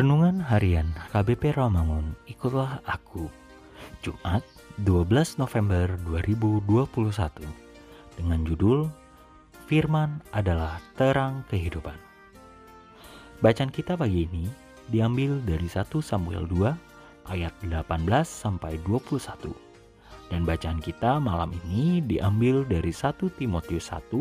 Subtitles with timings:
[0.00, 3.28] Renungan Harian KBP Ramangun, ikutlah aku.
[4.00, 4.40] Jumat,
[4.80, 7.44] 12 November 2021.
[8.16, 8.88] Dengan judul
[9.68, 12.00] Firman adalah terang kehidupan.
[13.44, 14.48] Bacaan kita pagi ini
[14.88, 17.92] diambil dari 1 Samuel 2 ayat 18
[18.24, 19.52] sampai 21.
[20.32, 24.16] Dan bacaan kita malam ini diambil dari 1 Timotius 1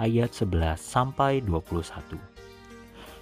[0.00, 2.29] ayat 11 sampai 21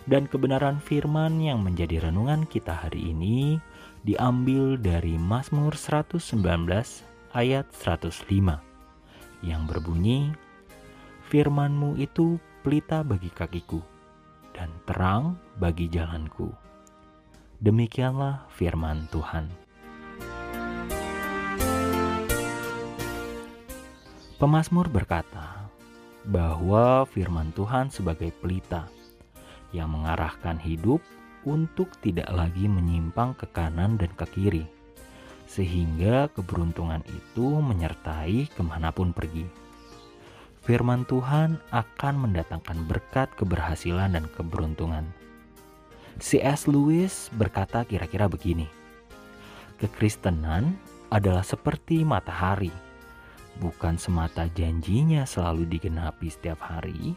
[0.09, 3.61] dan kebenaran firman yang menjadi renungan kita hari ini
[4.09, 6.41] diambil dari Mazmur 119
[7.37, 8.25] ayat 105
[9.45, 10.33] yang berbunyi
[11.29, 13.85] Firmanmu itu pelita bagi kakiku
[14.57, 16.49] dan terang bagi jalanku.
[17.61, 19.53] Demikianlah firman Tuhan.
[24.41, 25.69] Pemasmur berkata
[26.25, 28.89] bahwa firman Tuhan sebagai pelita
[29.73, 31.03] yang mengarahkan hidup
[31.45, 34.65] untuk tidak lagi menyimpang ke kanan dan ke kiri,
[35.49, 39.49] sehingga keberuntungan itu menyertai ke mana pun pergi.
[40.69, 45.09] Firman Tuhan akan mendatangkan berkat keberhasilan dan keberuntungan.
[46.21, 46.69] C.S.
[46.69, 48.69] Lewis berkata kira-kira begini,
[49.79, 50.75] Kekristenan
[51.09, 52.75] adalah seperti matahari,
[53.62, 57.15] bukan semata janjinya selalu digenapi setiap hari,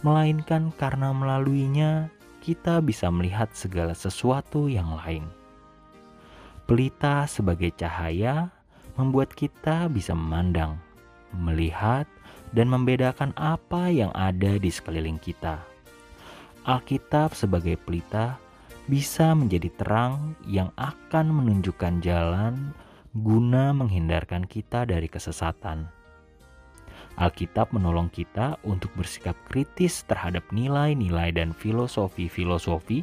[0.00, 2.08] melainkan karena melaluinya
[2.40, 5.28] kita bisa melihat segala sesuatu yang lain.
[6.64, 8.48] Pelita sebagai cahaya
[8.96, 10.80] membuat kita bisa memandang,
[11.36, 12.08] melihat,
[12.56, 15.62] dan membedakan apa yang ada di sekeliling kita.
[16.66, 18.36] Alkitab sebagai pelita
[18.90, 22.74] bisa menjadi terang yang akan menunjukkan jalan
[23.14, 25.99] guna menghindarkan kita dari kesesatan.
[27.18, 33.02] Alkitab menolong kita untuk bersikap kritis terhadap nilai-nilai dan filosofi-filosofi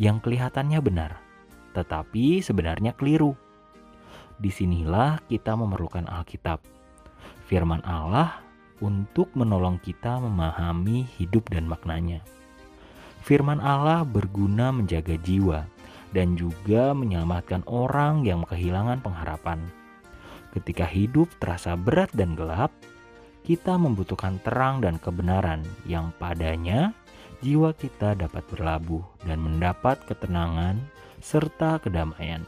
[0.00, 1.20] yang kelihatannya benar,
[1.76, 3.36] tetapi sebenarnya keliru.
[4.40, 6.64] Di sinilah kita memerlukan Alkitab,
[7.46, 8.42] firman Allah
[8.82, 12.24] untuk menolong kita memahami hidup dan maknanya.
[13.22, 15.62] Firman Allah berguna menjaga jiwa
[16.10, 19.62] dan juga menyelamatkan orang yang kehilangan pengharapan.
[20.52, 22.74] Ketika hidup terasa berat dan gelap,
[23.42, 26.94] kita membutuhkan terang dan kebenaran yang padanya
[27.42, 30.78] jiwa kita dapat berlabuh dan mendapat ketenangan
[31.18, 32.46] serta kedamaian.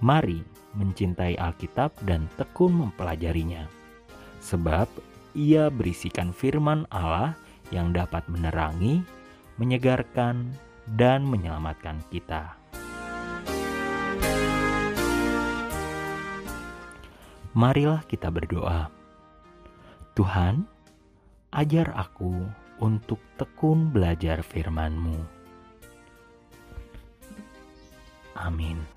[0.00, 0.40] Mari
[0.74, 3.68] mencintai Alkitab dan tekun mempelajarinya,
[4.40, 4.88] sebab
[5.36, 7.36] ia berisikan firman Allah
[7.70, 9.04] yang dapat menerangi,
[9.60, 10.50] menyegarkan,
[10.96, 12.58] dan menyelamatkan kita.
[17.54, 19.03] Marilah kita berdoa.
[20.14, 20.62] Tuhan,
[21.50, 22.46] ajar aku
[22.78, 25.18] untuk tekun belajar firman-Mu.
[28.38, 28.93] Amin.